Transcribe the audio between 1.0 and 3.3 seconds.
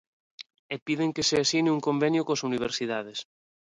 que se asine un convenio coas universidades.